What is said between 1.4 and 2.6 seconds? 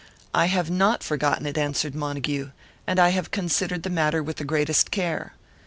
it," answered Montague.